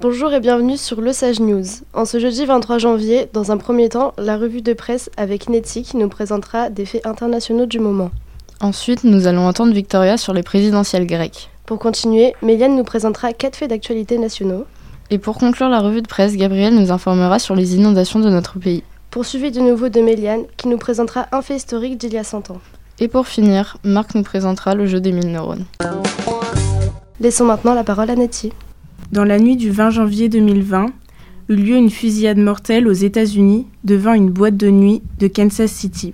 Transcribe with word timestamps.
Bonjour 0.00 0.32
et 0.32 0.38
bienvenue 0.38 0.76
sur 0.76 1.00
Le 1.00 1.12
Sage 1.12 1.40
News. 1.40 1.64
En 1.92 2.04
ce 2.04 2.20
jeudi 2.20 2.44
23 2.46 2.78
janvier, 2.78 3.28
dans 3.32 3.50
un 3.50 3.56
premier 3.56 3.88
temps, 3.88 4.12
la 4.16 4.36
revue 4.36 4.62
de 4.62 4.72
presse 4.72 5.10
avec 5.16 5.48
Netty 5.48 5.82
qui 5.82 5.96
nous 5.96 6.08
présentera 6.08 6.70
des 6.70 6.86
faits 6.86 7.04
internationaux 7.04 7.66
du 7.66 7.80
moment. 7.80 8.12
Ensuite, 8.60 9.02
nous 9.02 9.26
allons 9.26 9.48
entendre 9.48 9.74
Victoria 9.74 10.16
sur 10.16 10.32
les 10.32 10.44
présidentielles 10.44 11.08
grecques. 11.08 11.50
Pour 11.66 11.80
continuer, 11.80 12.32
Méliane 12.42 12.76
nous 12.76 12.84
présentera 12.84 13.32
quatre 13.32 13.56
faits 13.56 13.70
d'actualité 13.70 14.18
nationaux. 14.18 14.66
Et 15.10 15.18
pour 15.18 15.36
conclure 15.36 15.68
la 15.68 15.80
revue 15.80 16.02
de 16.02 16.06
presse, 16.06 16.36
Gabriel 16.36 16.76
nous 16.76 16.92
informera 16.92 17.40
sur 17.40 17.56
les 17.56 17.74
inondations 17.74 18.20
de 18.20 18.30
notre 18.30 18.60
pays. 18.60 18.84
Poursuivi 19.10 19.50
de 19.50 19.60
nouveau 19.60 19.88
de 19.88 20.00
Méliane 20.00 20.44
qui 20.56 20.68
nous 20.68 20.78
présentera 20.78 21.26
un 21.32 21.42
fait 21.42 21.56
historique 21.56 21.98
d'il 21.98 22.12
y 22.12 22.18
a 22.18 22.24
100 22.24 22.52
ans. 22.52 22.60
Et 23.00 23.08
pour 23.08 23.26
finir, 23.26 23.78
Marc 23.82 24.14
nous 24.14 24.22
présentera 24.22 24.76
le 24.76 24.86
jeu 24.86 25.00
des 25.00 25.10
mille 25.10 25.32
neurones. 25.32 25.64
Laissons 27.18 27.46
maintenant 27.46 27.74
la 27.74 27.82
parole 27.82 28.10
à 28.10 28.14
Netty. 28.14 28.52
Dans 29.10 29.24
la 29.24 29.38
nuit 29.38 29.56
du 29.56 29.70
20 29.70 29.88
janvier 29.88 30.28
2020, 30.28 30.86
eut 31.48 31.56
lieu 31.56 31.76
une 31.76 31.88
fusillade 31.88 32.36
mortelle 32.36 32.86
aux 32.86 32.92
États-Unis 32.92 33.66
devant 33.82 34.12
une 34.12 34.28
boîte 34.28 34.58
de 34.58 34.68
nuit 34.68 35.02
de 35.18 35.28
Kansas 35.28 35.72
City. 35.72 36.12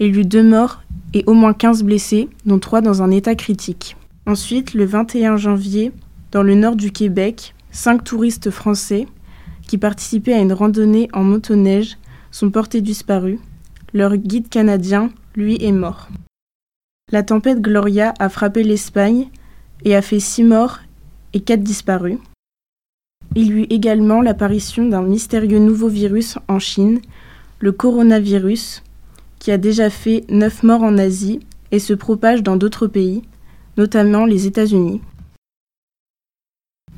Il 0.00 0.16
y 0.16 0.20
eut 0.20 0.24
deux 0.24 0.42
morts 0.42 0.82
et 1.12 1.24
au 1.26 1.34
moins 1.34 1.52
15 1.52 1.82
blessés, 1.82 2.30
dont 2.46 2.58
trois 2.58 2.80
dans 2.80 3.02
un 3.02 3.10
état 3.10 3.34
critique. 3.34 3.96
Ensuite, 4.24 4.72
le 4.72 4.86
21 4.86 5.36
janvier, 5.36 5.92
dans 6.30 6.42
le 6.42 6.54
nord 6.54 6.76
du 6.76 6.90
Québec, 6.90 7.54
cinq 7.70 8.02
touristes 8.02 8.50
français 8.50 9.06
qui 9.66 9.76
participaient 9.76 10.32
à 10.32 10.40
une 10.40 10.54
randonnée 10.54 11.10
en 11.12 11.24
motoneige 11.24 11.98
sont 12.30 12.50
portés 12.50 12.80
disparus. 12.80 13.40
Leur 13.92 14.16
guide 14.16 14.48
canadien, 14.48 15.10
lui, 15.36 15.62
est 15.62 15.72
mort. 15.72 16.08
La 17.10 17.22
tempête 17.22 17.60
Gloria 17.60 18.14
a 18.18 18.30
frappé 18.30 18.62
l'Espagne 18.62 19.28
et 19.84 19.94
a 19.94 20.00
fait 20.00 20.20
six 20.20 20.44
morts 20.44 20.78
et 21.32 21.40
quatre 21.40 21.62
disparus. 21.62 22.18
Il 23.34 23.46
y 23.46 23.50
eut 23.50 23.66
également 23.70 24.20
l'apparition 24.20 24.86
d'un 24.86 25.02
mystérieux 25.02 25.58
nouveau 25.58 25.88
virus 25.88 26.38
en 26.48 26.58
Chine, 26.58 27.00
le 27.60 27.72
coronavirus, 27.72 28.82
qui 29.38 29.50
a 29.50 29.58
déjà 29.58 29.90
fait 29.90 30.24
neuf 30.28 30.62
morts 30.62 30.82
en 30.82 30.98
Asie 30.98 31.40
et 31.70 31.78
se 31.78 31.94
propage 31.94 32.42
dans 32.42 32.56
d'autres 32.56 32.86
pays, 32.86 33.22
notamment 33.76 34.26
les 34.26 34.46
États-Unis. 34.46 35.00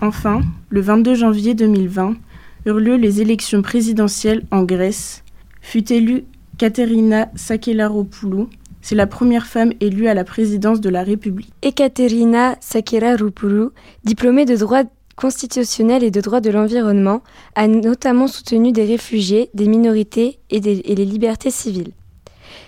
Enfin, 0.00 0.42
le 0.70 0.80
22 0.80 1.14
janvier 1.14 1.54
2020 1.54 2.16
eurent 2.66 2.80
lieu 2.80 2.96
les 2.96 3.20
élections 3.20 3.62
présidentielles 3.62 4.44
en 4.50 4.64
Grèce. 4.64 5.22
Fut 5.60 5.92
élue 5.92 6.24
Katerina 6.58 7.30
Sakelaropoulou. 7.36 8.48
C'est 8.84 8.94
la 8.94 9.06
première 9.06 9.46
femme 9.46 9.72
élue 9.80 10.08
à 10.08 10.14
la 10.14 10.24
présidence 10.24 10.78
de 10.78 10.90
la 10.90 11.02
République. 11.02 11.50
Ekaterina 11.62 12.56
Sakelaropoulou, 12.60 13.70
diplômée 14.04 14.44
de 14.44 14.56
droit 14.56 14.82
constitutionnel 15.16 16.04
et 16.04 16.10
de 16.10 16.20
droit 16.20 16.40
de 16.40 16.50
l'environnement, 16.50 17.22
a 17.54 17.66
notamment 17.66 18.26
soutenu 18.26 18.72
des 18.72 18.84
réfugiés, 18.84 19.48
des 19.54 19.68
minorités 19.68 20.38
et, 20.50 20.60
les 20.60 21.04
libertés 21.06 21.50
civiles. 21.50 21.92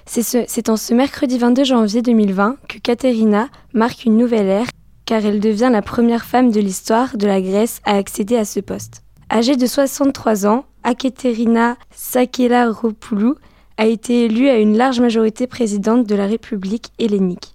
C'est 0.06 0.22
ce, 0.22 0.70
en 0.70 0.78
ce 0.78 0.94
mercredi 0.94 1.37
22 1.37 1.64
janvier 1.64 2.00
2020 2.00 2.56
que 2.67 2.78
Katerina 2.78 3.50
marque 3.75 4.06
une 4.06 4.17
nouvelle 4.17 4.47
ère 4.47 4.69
car 5.05 5.22
elle 5.22 5.39
devient 5.39 5.69
la 5.70 5.83
première 5.83 6.25
femme 6.25 6.50
de 6.50 6.61
l'histoire 6.61 7.19
de 7.19 7.27
la 7.27 7.42
Grèce 7.42 7.83
à 7.84 7.94
accéder 7.94 8.39
à 8.39 8.47
ce 8.47 8.61
poste. 8.61 9.03
Âgée 9.31 9.56
de 9.56 9.67
63 9.67 10.47
ans, 10.47 10.64
Akaterina 10.83 11.77
Sakelaropoulou 11.91 13.34
a 13.78 13.86
été 13.86 14.24
élue 14.24 14.48
à 14.48 14.58
une 14.58 14.77
large 14.77 15.00
majorité 15.00 15.46
présidente 15.46 16.06
de 16.06 16.14
la 16.14 16.27
République 16.27 16.92
hellénique. 16.98 17.55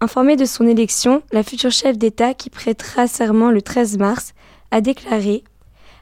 Informée 0.00 0.36
de 0.36 0.44
son 0.44 0.66
élection, 0.66 1.22
la 1.32 1.42
future 1.42 1.70
chef 1.70 1.96
d'État 1.96 2.34
qui 2.34 2.50
prêtera 2.50 3.06
serment 3.06 3.50
le 3.50 3.62
13 3.62 3.98
mars 3.98 4.34
a 4.70 4.80
déclaré 4.80 5.44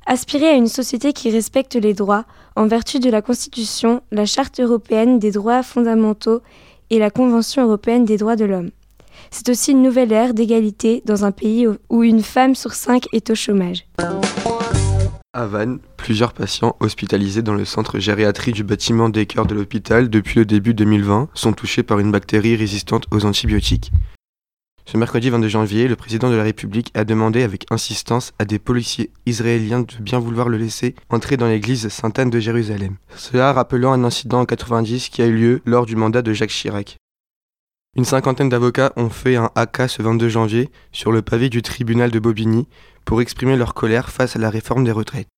Aspirer 0.06 0.48
à 0.48 0.54
une 0.54 0.68
société 0.68 1.14
qui 1.14 1.30
respecte 1.30 1.76
les 1.76 1.94
droits 1.94 2.26
en 2.56 2.66
vertu 2.66 2.98
de 2.98 3.08
la 3.08 3.22
Constitution, 3.22 4.02
la 4.12 4.26
Charte 4.26 4.60
européenne 4.60 5.18
des 5.18 5.30
droits 5.30 5.62
fondamentaux 5.62 6.42
et 6.90 6.98
la 6.98 7.10
Convention 7.10 7.62
européenne 7.62 8.04
des 8.04 8.18
droits 8.18 8.36
de 8.36 8.44
l'homme. 8.44 8.70
C'est 9.30 9.48
aussi 9.48 9.72
une 9.72 9.82
nouvelle 9.82 10.12
ère 10.12 10.34
d'égalité 10.34 11.02
dans 11.06 11.24
un 11.24 11.32
pays 11.32 11.66
où 11.88 12.02
une 12.02 12.22
femme 12.22 12.54
sur 12.54 12.74
cinq 12.74 13.06
est 13.12 13.30
au 13.30 13.34
chômage. 13.34 13.86
Vannes, 15.34 15.78
plusieurs 16.04 16.34
patients 16.34 16.76
hospitalisés 16.80 17.40
dans 17.40 17.54
le 17.54 17.64
centre 17.64 17.98
gériatrie 17.98 18.52
du 18.52 18.62
bâtiment 18.62 19.08
des 19.08 19.24
cœurs 19.24 19.46
de 19.46 19.54
l'hôpital 19.54 20.10
depuis 20.10 20.38
le 20.38 20.44
début 20.44 20.74
2020 20.74 21.30
sont 21.32 21.54
touchés 21.54 21.82
par 21.82 21.98
une 21.98 22.12
bactérie 22.12 22.56
résistante 22.56 23.06
aux 23.10 23.24
antibiotiques. 23.24 23.90
Ce 24.84 24.98
mercredi 24.98 25.30
22 25.30 25.48
janvier, 25.48 25.88
le 25.88 25.96
président 25.96 26.28
de 26.28 26.36
la 26.36 26.42
République 26.42 26.90
a 26.92 27.04
demandé 27.04 27.42
avec 27.42 27.64
insistance 27.70 28.34
à 28.38 28.44
des 28.44 28.58
policiers 28.58 29.12
israéliens 29.24 29.80
de 29.80 29.94
bien 29.98 30.18
vouloir 30.18 30.50
le 30.50 30.58
laisser 30.58 30.94
entrer 31.08 31.38
dans 31.38 31.48
l'église 31.48 31.88
Sainte-Anne 31.88 32.28
de 32.28 32.38
Jérusalem. 32.38 32.96
Cela 33.16 33.54
rappelant 33.54 33.94
un 33.94 34.04
incident 34.04 34.40
en 34.40 34.44
90 34.44 35.08
qui 35.08 35.22
a 35.22 35.26
eu 35.26 35.34
lieu 35.34 35.62
lors 35.64 35.86
du 35.86 35.96
mandat 35.96 36.20
de 36.20 36.34
Jacques 36.34 36.50
Chirac. 36.50 36.98
Une 37.96 38.04
cinquantaine 38.04 38.50
d'avocats 38.50 38.92
ont 38.96 39.08
fait 39.08 39.36
un 39.36 39.50
haka 39.54 39.88
ce 39.88 40.02
22 40.02 40.28
janvier 40.28 40.70
sur 40.92 41.12
le 41.12 41.22
pavé 41.22 41.48
du 41.48 41.62
tribunal 41.62 42.10
de 42.10 42.18
Bobigny 42.18 42.68
pour 43.06 43.22
exprimer 43.22 43.56
leur 43.56 43.72
colère 43.72 44.10
face 44.10 44.36
à 44.36 44.38
la 44.38 44.50
réforme 44.50 44.84
des 44.84 44.92
retraites. 44.92 45.28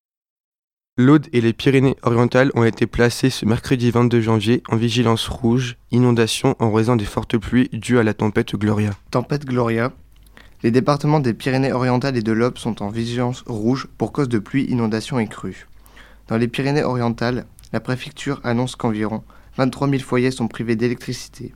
L'Aude 0.98 1.26
et 1.34 1.42
les 1.42 1.52
Pyrénées-Orientales 1.52 2.50
ont 2.54 2.64
été 2.64 2.86
placés 2.86 3.28
ce 3.28 3.44
mercredi 3.44 3.90
22 3.90 4.22
janvier 4.22 4.62
en 4.70 4.76
vigilance 4.76 5.28
rouge, 5.28 5.76
inondation 5.90 6.56
en 6.58 6.72
raison 6.72 6.96
des 6.96 7.04
fortes 7.04 7.36
pluies 7.36 7.68
dues 7.70 7.98
à 7.98 8.02
la 8.02 8.14
tempête 8.14 8.56
Gloria. 8.56 8.92
Tempête 9.10 9.44
Gloria. 9.44 9.92
Les 10.62 10.70
départements 10.70 11.20
des 11.20 11.34
Pyrénées-Orientales 11.34 12.16
et 12.16 12.22
de 12.22 12.32
l'Aube 12.32 12.56
sont 12.56 12.82
en 12.82 12.88
vigilance 12.88 13.44
rouge 13.46 13.88
pour 13.98 14.10
cause 14.10 14.30
de 14.30 14.38
pluie, 14.38 14.64
inondation 14.70 15.18
et 15.18 15.26
crues. 15.26 15.66
Dans 16.28 16.38
les 16.38 16.48
Pyrénées-Orientales, 16.48 17.44
la 17.74 17.80
préfecture 17.80 18.40
annonce 18.42 18.74
qu'environ 18.74 19.22
23 19.58 19.90
000 19.90 20.02
foyers 20.02 20.30
sont 20.30 20.48
privés 20.48 20.76
d'électricité. 20.76 21.52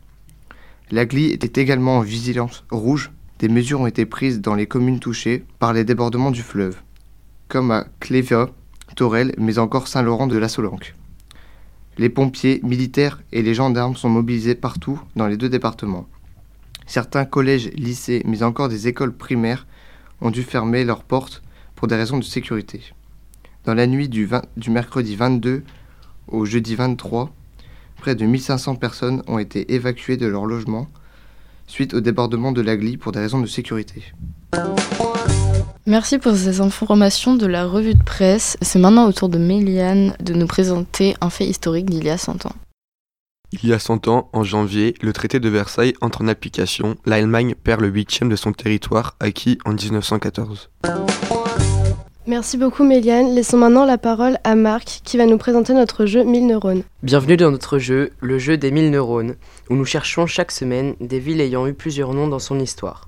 La 0.90 1.06
GLI 1.06 1.32
était 1.32 1.62
également 1.62 1.96
en 1.96 2.02
vigilance 2.02 2.66
rouge. 2.70 3.10
Des 3.38 3.48
mesures 3.48 3.80
ont 3.80 3.86
été 3.86 4.04
prises 4.04 4.42
dans 4.42 4.54
les 4.54 4.66
communes 4.66 5.00
touchées 5.00 5.46
par 5.58 5.72
les 5.72 5.84
débordements 5.84 6.30
du 6.30 6.42
fleuve, 6.42 6.82
comme 7.48 7.70
à 7.70 7.86
Cléva, 8.00 8.50
Torel, 8.96 9.34
mais 9.38 9.58
encore 9.58 9.88
Saint-Laurent 9.88 10.26
de 10.26 10.38
la 10.38 10.48
Solanque. 10.48 10.94
Les 11.98 12.08
pompiers, 12.08 12.60
militaires 12.62 13.22
et 13.32 13.42
les 13.42 13.54
gendarmes 13.54 13.96
sont 13.96 14.08
mobilisés 14.08 14.54
partout 14.54 15.00
dans 15.16 15.26
les 15.26 15.36
deux 15.36 15.48
départements. 15.48 16.06
Certains 16.86 17.24
collèges, 17.24 17.70
lycées, 17.74 18.22
mais 18.24 18.42
encore 18.42 18.68
des 18.68 18.88
écoles 18.88 19.16
primaires 19.16 19.66
ont 20.20 20.30
dû 20.30 20.42
fermer 20.42 20.84
leurs 20.84 21.04
portes 21.04 21.42
pour 21.74 21.88
des 21.88 21.96
raisons 21.96 22.18
de 22.18 22.24
sécurité. 22.24 22.82
Dans 23.64 23.74
la 23.74 23.86
nuit 23.86 24.08
du, 24.08 24.28
mercredi 24.68 25.16
22 25.16 25.62
au 26.28 26.44
jeudi 26.44 26.74
23, 26.74 27.32
Près 28.00 28.14
de 28.14 28.24
1500 28.24 28.76
personnes 28.76 29.22
ont 29.26 29.38
été 29.38 29.74
évacuées 29.74 30.16
de 30.16 30.26
leur 30.26 30.46
logement 30.46 30.88
suite 31.66 31.92
au 31.92 32.00
débordement 32.00 32.50
de 32.50 32.62
la 32.62 32.78
Glie 32.78 32.96
pour 32.96 33.12
des 33.12 33.20
raisons 33.20 33.40
de 33.40 33.46
sécurité. 33.46 34.02
Merci 35.90 36.18
pour 36.18 36.36
ces 36.36 36.60
informations 36.60 37.34
de 37.34 37.48
la 37.48 37.66
revue 37.66 37.96
de 37.96 38.04
presse. 38.04 38.56
C'est 38.62 38.78
maintenant 38.78 39.08
au 39.08 39.12
tour 39.12 39.28
de 39.28 39.38
Méliane 39.38 40.14
de 40.20 40.34
nous 40.34 40.46
présenter 40.46 41.16
un 41.20 41.30
fait 41.30 41.46
historique 41.46 41.90
d'il 41.90 42.04
y 42.04 42.10
a 42.10 42.16
100 42.16 42.46
ans. 42.46 42.52
Il 43.50 43.68
y 43.68 43.72
a 43.72 43.80
100 43.80 44.06
ans, 44.06 44.30
en 44.32 44.44
janvier, 44.44 44.94
le 45.02 45.12
traité 45.12 45.40
de 45.40 45.48
Versailles 45.48 45.94
entre 46.00 46.22
en 46.22 46.28
application. 46.28 46.94
L'Allemagne 47.06 47.56
perd 47.60 47.80
le 47.80 47.88
huitième 47.88 48.28
de 48.28 48.36
son 48.36 48.52
territoire 48.52 49.16
acquis 49.18 49.58
en 49.64 49.72
1914. 49.72 50.70
Merci 52.28 52.56
beaucoup 52.56 52.84
Méliane. 52.84 53.34
Laissons 53.34 53.58
maintenant 53.58 53.84
la 53.84 53.98
parole 53.98 54.38
à 54.44 54.54
Marc 54.54 55.00
qui 55.02 55.16
va 55.16 55.26
nous 55.26 55.38
présenter 55.38 55.74
notre 55.74 56.06
jeu 56.06 56.22
1000 56.22 56.46
neurones. 56.46 56.82
Bienvenue 57.02 57.36
dans 57.36 57.50
notre 57.50 57.80
jeu, 57.80 58.12
le 58.20 58.38
jeu 58.38 58.56
des 58.56 58.70
1000 58.70 58.92
neurones, 58.92 59.34
où 59.68 59.74
nous 59.74 59.84
cherchons 59.84 60.28
chaque 60.28 60.52
semaine 60.52 60.94
des 61.00 61.18
villes 61.18 61.40
ayant 61.40 61.66
eu 61.66 61.74
plusieurs 61.74 62.14
noms 62.14 62.28
dans 62.28 62.38
son 62.38 62.60
histoire. 62.60 63.06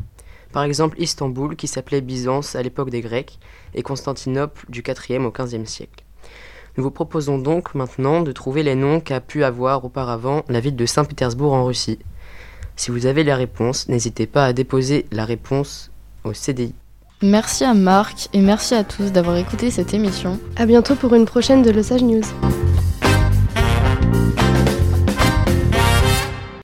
Par 0.52 0.62
exemple 0.64 1.00
Istanbul 1.00 1.56
qui 1.56 1.66
s'appelait 1.66 2.00
Byzance 2.00 2.54
à 2.54 2.62
l'époque 2.62 2.90
des 2.90 3.00
Grecs 3.00 3.38
et 3.74 3.82
Constantinople 3.82 4.66
du 4.68 4.82
4e 4.82 5.24
au 5.24 5.30
15e 5.30 5.66
siècle. 5.66 6.04
Nous 6.76 6.84
vous 6.84 6.90
proposons 6.90 7.38
donc 7.38 7.74
maintenant 7.74 8.22
de 8.22 8.32
trouver 8.32 8.62
les 8.62 8.74
noms 8.74 9.00
qu'a 9.00 9.20
pu 9.20 9.44
avoir 9.44 9.84
auparavant 9.84 10.42
la 10.48 10.60
ville 10.60 10.76
de 10.76 10.86
Saint-Pétersbourg 10.86 11.52
en 11.52 11.64
Russie. 11.64 11.98
Si 12.76 12.90
vous 12.90 13.06
avez 13.06 13.24
la 13.24 13.36
réponse, 13.36 13.88
n'hésitez 13.88 14.26
pas 14.26 14.46
à 14.46 14.52
déposer 14.52 15.06
la 15.12 15.24
réponse 15.24 15.90
au 16.24 16.32
CDI. 16.32 16.74
Merci 17.22 17.64
à 17.64 17.74
Marc 17.74 18.28
et 18.32 18.40
merci 18.40 18.74
à 18.74 18.84
tous 18.84 19.12
d'avoir 19.12 19.36
écouté 19.36 19.70
cette 19.70 19.94
émission. 19.94 20.40
A 20.56 20.66
bientôt 20.66 20.96
pour 20.96 21.14
une 21.14 21.26
prochaine 21.26 21.62
de 21.62 21.70
Le 21.70 21.82
Sage 21.82 22.02
News. 22.02 22.24